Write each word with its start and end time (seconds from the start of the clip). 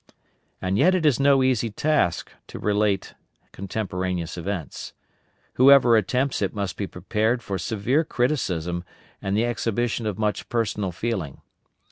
And 0.59 0.79
yet 0.79 0.95
it 0.95 1.05
is 1.05 1.19
no 1.19 1.43
easy 1.43 1.69
task 1.69 2.31
to 2.47 2.57
relate 2.57 3.13
contemporaneous 3.51 4.35
events. 4.35 4.93
Whoever 5.61 5.95
attempts 5.95 6.41
it 6.41 6.55
must 6.55 6.75
be 6.75 6.87
prepared 6.87 7.43
for 7.43 7.59
severe 7.59 8.03
criticism 8.03 8.83
and 9.21 9.37
the 9.37 9.45
exhibition 9.45 10.07
of 10.07 10.17
much 10.17 10.49
personal 10.49 10.91
feeling. 10.91 11.41